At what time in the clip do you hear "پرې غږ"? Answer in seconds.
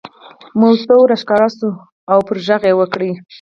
2.27-2.63